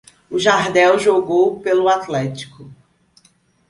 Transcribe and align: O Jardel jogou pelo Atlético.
O 0.31 0.39
Jardel 0.39 0.97
jogou 0.97 1.59
pelo 1.59 1.87
Atlético. 1.87 2.67